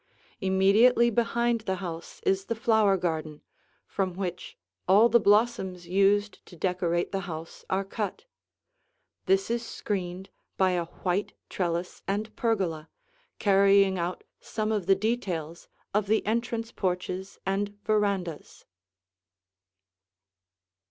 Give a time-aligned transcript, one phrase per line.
[0.39, 3.43] Immediately behind the house is the flower garden,
[3.85, 8.25] from which all the blossoms used to decorate the house are cut;
[9.27, 12.89] this is screened by a white trellis and pergola,
[13.37, 18.65] carrying out some of the details of the entrance porches and verandas.